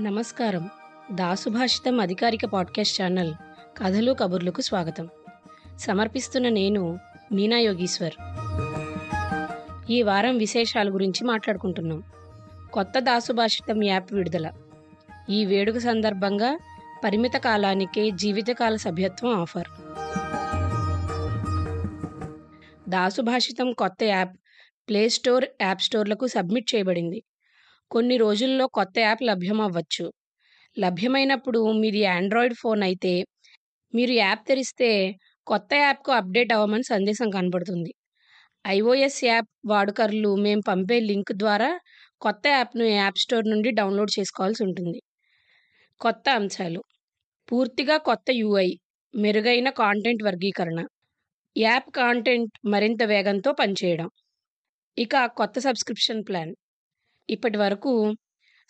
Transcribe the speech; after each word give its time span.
నమస్కారం. 0.00 0.70
దాసుభాషితం 1.12 2.00
అధికారిక 2.00 2.44
podcast 2.44 3.02
channel 3.02 3.34
కథలు 3.78 4.12
కబుర్లకు 4.12 4.60
స్వాగతం. 4.60 5.08
సమర్పిస్తున్న 5.78 6.48
నేను 6.48 6.98
మీనా 7.32 7.58
యోగీశ్వర్. 7.58 8.12
ఈ 9.90 10.02
వారం 10.02 10.38
విశేషాల 10.38 10.94
గురించి 10.94 11.24
మాట్లాడుకుంటున్నాం. 11.24 12.02
కొత్త 12.72 12.98
దాసుభాషితం 12.98 13.84
యాప్ 13.84 14.12
విడుదల. 14.12 14.50
ఈ 15.30 15.44
వేడుక 15.44 15.78
సందర్భంగా 15.78 16.58
పరిమిత 17.04 17.32
కాలానికే 17.32 18.10
జీవితకాల 18.10 18.76
సభ్యత్వం 18.76 19.40
ఆఫర్. 19.40 19.68
దాసుభాషితం 22.88 23.72
కొత్త 23.72 24.04
యాప్ 24.04 24.36
ప్లే 24.88 25.08
స్టోర్ 25.08 25.44
యాప్ 25.62 25.82
స్టోర్లకు 25.82 26.26
సబ్మిట్ 26.26 26.74
చేయబడింది. 26.74 27.22
కొన్ని 27.90 28.16
రోజుల్లో 28.16 28.66
కొత్త 28.76 28.94
యాప్ 28.98 29.22
లభ్యమవ్వచ్చు. 29.22 30.04
లభ్యమైనప్పుడు 30.76 31.60
మీది 31.82 32.02
ఆండ్రాయిడ్ 32.16 32.56
ఫోన్ 32.62 32.82
అయితే 32.82 33.12
మీరు 33.94 34.12
యాప్ 34.22 34.42
తెరిస్తే 34.48 34.90
కొత్త 35.46 35.70
యాప్కు 35.74 36.10
అప్డేట్ 36.12 36.52
అవ్వమని 36.52 36.86
సందేశం 36.92 37.28
కనబడుతుంది. 37.30 37.92
ఐఓఎస్ 38.64 39.20
యాప్ 39.24 39.50
వాడుకర్లు 39.66 40.30
మేము 40.36 40.62
పంపే 40.68 41.00
లింక్ 41.00 41.32
ద్వారా 41.42 41.70
కొత్త 42.20 42.46
యాప్ను 42.48 42.84
యాప్ 42.84 43.18
స్టోర్ 43.18 43.46
నుండి 43.48 43.70
డౌన్లోడ్ 43.70 44.12
చేసుకోవాల్సి 44.18 44.62
ఉంటుంది. 44.64 45.00
కొత్త 46.00 46.28
అంశాలు. 46.40 46.80
పూర్తిగా 47.48 47.96
కొత్త 48.10 48.28
యూఐ 48.42 48.68
మెరుగైన 49.14 49.68
కాంటెంట్ 49.82 50.22
వర్గీకరణ. 50.22 50.80
యాప్ 51.56 51.90
కాంటెంట్ 51.90 52.54
మరింత 52.74 53.02
వేగంతో 53.04 53.52
పనిచేయడం. 53.52 54.08
ఇక 54.98 55.26
కొత్త 55.40 55.58
సబ్స్క్రిప్షన్ 55.58 56.22
ప్లాన్. 56.28 56.52
ఇప్పటి 57.28 57.58
వరకు 57.58 57.92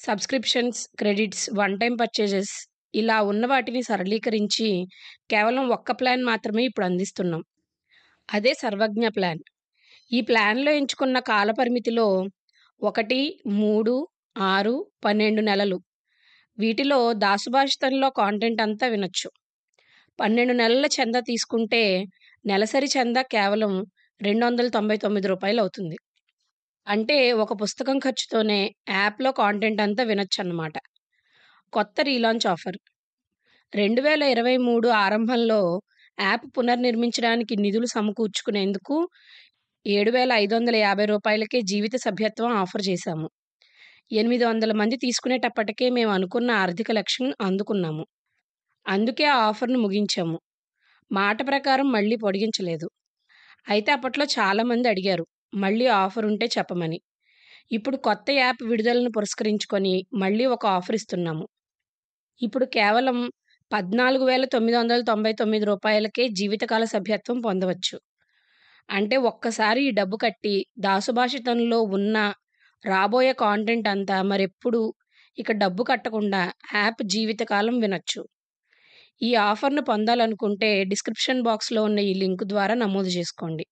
subscriptions 0.00 0.80
credits 0.98 1.44
one 1.58 1.74
time 1.78 1.94
purchases 1.96 2.54
ఇలా 2.94 3.16
ఉన్న 3.22 3.44
వాటిని 3.46 3.80
సరళీకరించి 3.82 4.68
కేవలం 5.30 5.64
ఒక్క 5.68 5.92
ప్లాన్ 5.92 6.22
మాత్రమే 6.24 6.62
ఇప్పుడు 6.64 6.86
అందిస్తున్నాం. 6.86 7.42
అదే 8.28 8.52
సర్వజ్ఞ 8.54 9.06
ప్లాన్. 9.08 9.42
ఈ 10.10 10.20
ప్లాన్లో 10.22 10.70
ఎంచుకున్న 10.72 11.18
కాల 11.30 11.50
పరిమితిలో 11.52 12.06
ఒకటి 12.80 13.20
మూడు 13.60 13.94
ఆరు 14.52 14.74
పన్నెండు 15.04 15.42
నెలలు. 15.42 15.78
వీటిలో 16.58 17.00
దాసుభాషితంలో 17.24 18.10
కాంటెంట్ 18.20 18.60
అంతా 18.60 18.86
వినొచ్చు. 18.88 19.28
పన్నెండు 20.18 20.54
నెలల 20.54 20.86
చందా 20.96 21.20
తీసుకుంటే 21.30 21.82
నెలసరి 22.44 22.88
చందా 22.96 23.22
కేవలం 23.34 23.72
రెండు 24.20 24.42
వందల 24.46 24.68
తొంభై 24.76 24.96
తొమ్మిది 24.96 25.26
రూపాయలు 25.28 25.60
అవుతుంది 25.60 25.96
అంటే 26.86 27.14
ఒక 27.34 27.52
పుస్తకం 27.52 27.96
ఖర్చుతోనే 27.98 28.58
యాప్లో 28.90 29.30
కాంటెంట్ 29.32 29.80
అంతా 29.80 30.02
వినొచ్చు 30.04 30.38
అన్నమాట 30.40 30.76
కొత్త 31.72 31.96
రీలాంచ్ 32.00 32.46
ఆఫర్. 32.46 32.78
రెండు 33.72 34.00
వేల 34.00 34.22
ఇరవై 34.34 34.56
మూడు 34.58 34.88
ఆరంభంలో 34.98 35.58
యాప్ 36.18 36.46
పునర్నిర్మించడానికి 36.56 37.54
నిధులు 37.56 37.86
సమకూర్చుకునేందుకు 37.86 38.96
ఏడు 39.86 40.10
వేల 40.10 40.32
ఐదు 40.36 40.54
వందల 40.56 40.76
యాభై 40.76 41.06
రూపాయలకే 41.06 41.60
జీవిత 41.62 41.96
సభ్యత్వం 41.96 42.52
ఆఫర్ 42.56 42.84
చేశాము. 42.88 43.28
ఎనిమిది 44.12 44.44
వందల 44.44 44.72
మంది 44.72 44.96
తీసుకునేటప్పటికే 44.96 45.88
మేము 45.90 46.12
అనుకున్న 46.12 46.50
ఆర్థిక 46.62 46.90
లక్ష్యం 46.92 47.28
అందుకున్నాము. 47.40 48.04
అందుకే 48.86 49.24
ఆ 49.26 49.38
ఆఫర్ను 49.48 49.78
ముగించాము. 49.78 50.38
మాట 51.10 51.38
ప్రకారం 51.48 51.88
మళ్ళీ 51.92 52.16
పొడిగించలేదు. 52.16 52.88
అయితే 53.68 53.92
అప్పట్లో 53.92 54.26
చాలామంది 54.38 54.88
అడిగారు 54.88 55.26
మళ్ళీ 55.52 55.86
ఆఫర్ 56.02 56.26
ఉంటే 56.26 56.46
చెప్పమని. 56.56 56.98
ఇప్పుడు 57.70 57.96
కొత్త 57.98 58.30
యాప్ 58.30 58.62
విడుదలను 58.62 59.10
పురస్కరించుకొని 59.10 59.94
మళ్ళీ 60.14 60.46
ఒక 60.46 60.66
ఆఫర్ 60.76 60.94
ఇస్తున్నాము. 60.94 61.46
ఇప్పుడు 62.40 62.64
కేవలం 62.76 63.18
పద్నాలుగు 63.70 64.24
వేల 64.24 64.44
తొమ్మిది 64.44 64.76
వందల 64.78 65.00
తొంభై 65.02 65.32
తొమ్మిది 65.32 65.64
రూపాయలకే 65.64 66.28
జీవితకాల 66.28 66.84
సభ్యత్వం 66.84 67.38
పొందవచ్చు. 67.40 67.96
అంటే 68.88 69.16
ఒక్కసారి 69.30 69.80
ఈ 69.88 69.90
డబ్బు 69.90 70.16
కట్టి 70.16 70.54
దాసుభాషితంలో 70.78 71.82
ఉన్న 71.98 72.16
రాబోయే 72.84 73.32
కాంటెంట్ 73.38 73.88
అంతా 73.88 74.22
మరెప్పుడు 74.22 74.82
ఇక 75.38 75.52
డబ్బు 75.52 75.82
కట్టకుండా 75.82 76.42
యాప్ 76.74 77.02
జీవితకాలం 77.06 77.76
వినొచ్చు. 77.78 78.22
ఈ 79.22 79.30
ఆఫర్ను 79.44 79.82
పొందాలనుకుంటే 79.82 80.70
డిస్క్రిప్షన్ 80.84 81.42
బాక్స్లో 81.42 81.82
ఉన్న 81.82 81.98
ఈ 82.10 82.14
లింక్ 82.14 82.44
ద్వారా 82.44 82.74
నమోదు 82.74 83.10
చేసుకోండి. 83.16 83.64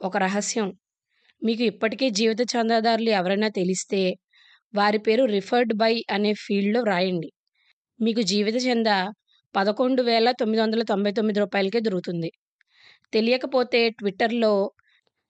ఒక 0.00 0.16
రహస్యం. 0.16 0.72
మీకు 1.44 1.62
ఇప్పటికే 1.62 2.10
జీవిత 2.10 2.40
చందాదారులు 2.40 3.10
ఎవరైనా 3.10 3.48
తెలిస్తే 3.48 4.14
వారి 4.74 4.98
పేరు 4.98 5.24
రిఫర్డ్ 5.24 5.74
బై 5.74 6.04
అనే 6.10 6.34
ఫీల్డ్లో 6.34 6.80
వ్రాయండి. 6.80 7.32
మీకు 8.02 8.22
జీవిత 8.22 8.56
చందా 8.56 9.12
పదకొండు 9.56 10.02
వేల 10.02 10.30
తొమ్మిది 10.30 10.62
వందల 10.62 10.82
తొంభై 10.82 11.12
తొమ్మిది 11.12 11.40
రూపాయలకే 11.40 11.80
దొరుకుతుంది. 11.80 12.32
తెలియకపోతే 13.12 13.88
ట్విట్టర్లో 13.88 14.72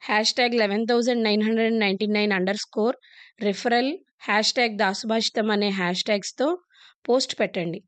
hashtag 0.35 0.55
eleven 0.55 0.87
thousand 0.91 1.25
nine 1.25 1.43
hundred 1.43 1.79
ninety 1.79 2.07
nine 2.07 2.33
underscore 2.57 2.97
referral 3.43 3.99
hashtag 4.53 4.79
Dasubhashitam 4.79 5.51
అనే 5.51 5.69
హ్యాష్ 5.69 6.05
ట్యాగ్స్తో 6.05 6.59
పోస్ట్ 7.09 7.41
పెట్టండి. 7.41 7.83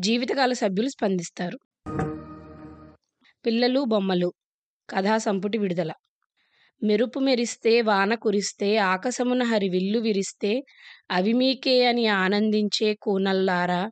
జీవితకాల 0.00 0.52
సభ్యులు 0.52 0.88
స్పందిస్తారు. 0.88 1.58
పిల్లలు 3.46 3.84
బొమ్మలు. 3.84 4.32
కథా 4.88 5.14
సంపుటి 5.18 5.58
విడుదల. 5.58 5.90
మెరుపు 6.82 7.18
మెరిస్తే 7.18 7.72
వాన 7.82 8.12
కురిస్తే 8.16 8.68
ఆకాశమున 8.86 9.42
హరివిల్లు 9.44 9.98
విరిస్తే 9.98 10.52
అవి 11.10 11.32
మీకే 11.32 11.74
అని 11.86 12.04
ఆనందించే 12.16 12.88
కూనల్లారా? 13.02 13.82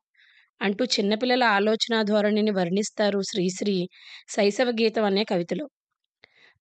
అంటూ 0.60 0.84
చిన్నపిల్లల 0.94 1.44
ఆలోచన 1.56 1.94
ధోరణిని 2.02 2.52
వర్ణిస్తారు 2.52 3.20
శ్రీశ్రీ 3.30 3.76
శైశవ 4.28 4.70
గీతం 4.80 5.04
అనే 5.04 5.24
కవితలో. 5.24 5.66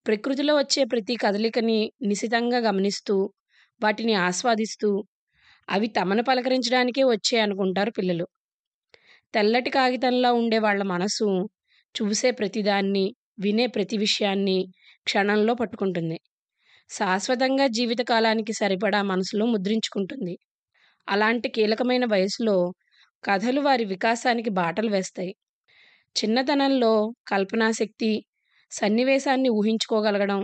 ప్రకృతిలో 0.06 0.56
వచ్చే 0.58 0.84
ప్రతి 0.86 1.16
కదలికని 1.16 1.80
నిశితంగా 2.04 2.60
గమనిస్తూ 2.68 3.16
వాటిని 3.82 4.16
ఆస్వాదిస్తూ 4.26 4.90
అవి 5.68 5.88
తమను 5.98 6.24
పలకరించడానికే 6.24 7.04
వచ్చే 7.06 7.38
అనుకుంటారు 7.40 7.92
పిల్లలు. 7.92 8.26
తెల్లటి 9.34 9.72
కాగితంలో 9.72 10.32
ఉండే 10.34 10.60
వాళ్ళ 10.60 10.82
మనసు 10.88 11.28
చూసే 11.96 12.32
ప్రతిదాన్ని 12.32 13.06
వినే 13.38 13.68
ప్రతి 13.68 13.98
విషయాన్ని 13.98 14.58
క్షణంలో 15.08 15.54
పట్టుకుంటుంది. 15.54 16.18
శాశ్వతంగా 16.90 17.68
జీవితకాలానికి 17.68 18.54
సరిపడా 18.54 19.02
మనసులో 19.02 19.46
ముద్రించుకుంటుంది. 19.46 20.36
అలాంటి 21.08 21.50
కీలకమైన 21.50 22.06
వయసులో 22.06 22.58
కథలు 23.24 23.62
వారి 23.62 23.86
వికాసానికి 23.86 24.50
బాటలు 24.50 24.90
వేస్తాయి. 24.90 25.34
చిన్నతనంలో 26.16 26.94
కల్పనాశక్తి 27.28 28.12
సన్నివేశాన్ని 28.72 29.50
ఊహించుకోగలగడం 29.50 30.40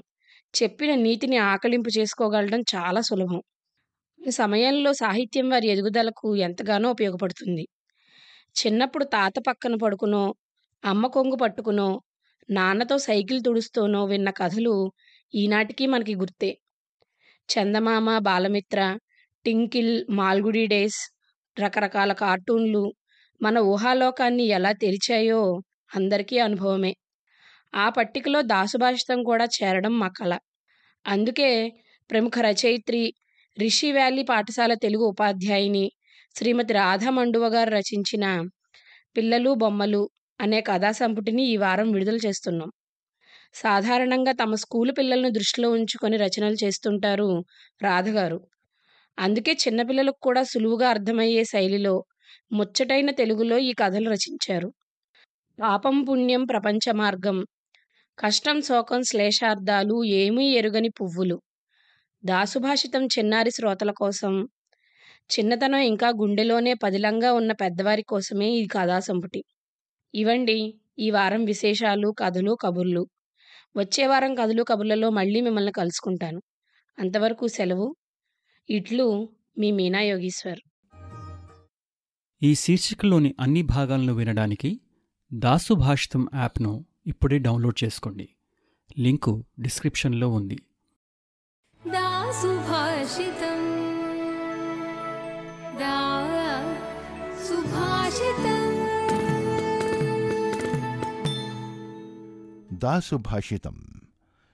చెప్పిన 0.54 0.96
నీతిని 0.96 1.38
ఆకలింపు 1.38 1.92
చేసుకోగలగడం 2.00 2.62
చాలా 2.76 3.02
సులభం. 3.02 3.42
ఈ 4.20 4.32
సమయంలో 4.32 4.92
సాహిత్యం 4.94 5.50
వారి 5.50 5.68
ఎదుగుదలకు 5.68 6.28
ఎంతగానో 6.38 6.92
ఉపయోగపడుతుంది. 6.92 7.66
చిన్నప్పుడు 8.56 9.06
తాత 9.06 9.34
పక్కన 9.48 9.76
పడుకునో 9.76 10.24
అమ్మ 10.84 11.08
కొంగు 11.08 11.36
పట్టుకునో 11.36 11.90
నాన్నతో 12.52 12.98
సైకిల్ 12.98 13.40
తుడుస్తూనో 13.44 14.06
విన్న 14.06 14.30
కథలు 14.30 14.74
ఈనాటికి 15.34 15.86
మనకి 15.86 16.16
గుర్తే. 16.16 16.50
చందమామ 17.50 18.18
బాలమిత్ర 18.20 18.80
టింకిల్ 19.46 19.94
మాల్గుడి 20.10 20.66
డేస్ 20.68 21.00
రకరకాల 21.58 22.12
కార్టూన్లు 22.14 22.84
మన 23.42 23.58
ఊహాలోకాన్ని 23.72 24.46
ఎలా 24.48 24.72
తెరిచాయో 24.74 25.42
అందరికీ 25.92 26.38
అనుభవమే. 26.40 26.94
ఆ 27.76 27.90
పట్టికలో 27.90 28.42
దాసుభాషితం 28.42 29.24
కూడా 29.24 29.46
చేరడం 29.58 29.94
మా 30.00 30.10
కళ 30.10 30.34
అందుకే 31.06 31.50
ప్రముఖ 32.10 32.34
రచయిత్రి 32.40 33.04
రిషి 33.58 33.92
వ్యాలీ 33.92 34.24
పాఠశాల 34.24 34.74
తెలుగు 34.84 35.06
ఉపాధ్యాయుని 35.06 35.86
శ్రీమతి 36.36 36.74
రాధా 36.74 37.10
మండువ 37.10 37.46
గారు 37.48 37.70
రచించిన 37.70 38.26
పిల్లలు 39.16 39.54
బొమ్మలు 39.54 40.04
అనే 40.42 40.62
కథా 40.62 40.92
సంపుటిని 40.92 41.44
ఈ 41.44 41.58
వారం 41.58 41.92
విడుదల 41.92 42.20
చేస్తున్నాం. 42.26 42.70
సాధారణంగా 43.54 44.32
తమ 44.32 44.56
స్కూలు 44.56 44.92
పిల్లలను 44.92 45.30
దృష్టిలో 45.30 45.72
ఉంచుకొని 45.72 46.18
రచనలు 46.18 46.58
చేస్తుంటారు 46.64 47.30
రాధగారు. 47.82 48.40
అందుకే 49.18 49.54
చిన్నపిల్లలకు 49.54 50.20
కూడా 50.22 50.44
సులువుగా 50.44 50.90
అర్థమయ్యే 50.90 51.44
శైలిలో 51.44 51.96
ముచ్చటైన 52.52 53.10
తెలుగులో 53.12 53.58
ఈ 53.60 53.74
కథలు 53.74 54.10
రచించారు. 54.10 54.70
పాపం 55.60 56.04
పుణ్యం 56.04 56.44
ప్రపంచ 56.44 56.86
మార్గం 56.94 57.38
కష్టం 58.18 58.62
శోకం 58.62 59.02
శ్లేషార్థాలు 59.04 60.04
ఏమీ 60.14 60.46
ఎరుగని 60.52 60.90
పువ్వులు. 60.90 61.38
దాసుభాషితం 62.24 63.06
చిన్నారి 63.06 63.52
శ్రోతల 63.52 63.92
కోసం 63.92 64.34
చిన్నతనం 65.30 65.84
ఇంకా 65.84 66.10
గుండెలోనే 66.10 66.74
పదిలంగా 66.74 67.34
ఉన్న 67.34 67.52
పెద్దవారి 67.54 68.04
కోసమే 68.04 68.50
ఈ 68.52 68.68
కథా 68.68 69.00
సంపుటి 69.00 69.42
ఇవండి 70.15 70.59
ఈ 70.99 71.09
వారం 71.11 71.43
విశేషాలు 71.45 72.09
కథలు 72.19 72.53
కబుర్లు 72.63 73.03
వచ్చే 73.77 74.05
వారం 74.07 74.33
కథలు 74.35 74.63
కబుర్లలో 74.63 75.09
మళ్ళీ 75.11 75.41
మిమ్మల్ని 75.41 75.73
కలుసుకుంటాను 75.73 76.41
అంతవరకు 76.99 77.47
సెలవు 77.49 77.89
ఇట్లు 78.69 79.07
మీ 79.59 79.71
మీనా 79.73 80.01
యోగీశ్వర్ 80.05 80.63
ఈ 82.43 82.53
శీర్షికలోని 82.55 83.31
అన్ని 83.41 83.63
భాగాలను 83.69 84.15
వినడానికి 84.15 84.71
దాసు 85.31 85.75
భాషితం 85.83 86.25
యాప్ను 86.35 86.73
ఇప్పుడే 87.07 87.39
డౌన్లోడ్ 87.39 87.79
చేసుకోండి 87.85 88.29
లింకు 88.99 89.35
డిస్క్రిప్షన్లో 89.61 90.29
ఉంది 90.31 90.59
दा 95.79 95.97
सुभाषितम् 97.41 98.60
दासुभाषितम। 102.82 103.76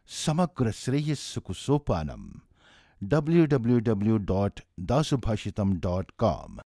समग्र 0.09 0.71
श्रेयस 0.71 1.23
कुसोपानम 1.45 2.23
W 3.01 3.45
W 3.45 3.77
W 3.79 4.17
dot 4.29 4.59
Dasubhashitam 4.79 5.73
dot 5.79 6.11
com 6.17 6.55